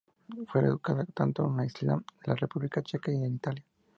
Fue 0.47 0.61
educada, 0.61 1.05
tanto 1.05 1.45
en 1.45 1.63
Islandia, 1.63 2.03
la 2.25 2.33
República 2.33 2.81
Checa 2.81 3.11
y 3.11 3.23
en 3.23 3.35
Italia. 3.35 3.63